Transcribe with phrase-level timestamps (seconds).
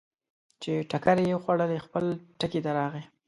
[0.61, 2.05] چې ټکرې یې وخوړلې، خپل
[2.39, 3.03] ټکي ته راغی.